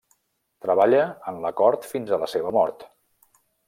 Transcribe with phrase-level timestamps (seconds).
[0.65, 1.03] Treballà
[1.33, 2.91] en la cort fins a la seva mort.